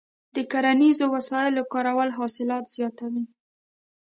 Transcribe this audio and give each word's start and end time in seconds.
د 0.35 0.37
کرنیزو 0.51 1.05
وسایلو 1.15 1.63
کارول 1.73 2.09
حاصلات 2.17 2.65
زیاتوي. 2.75 3.25